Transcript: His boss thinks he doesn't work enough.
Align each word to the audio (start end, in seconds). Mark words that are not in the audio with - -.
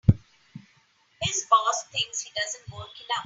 His 1.21 1.45
boss 1.47 1.83
thinks 1.91 2.21
he 2.23 2.31
doesn't 2.35 2.73
work 2.75 2.89
enough. 3.05 3.17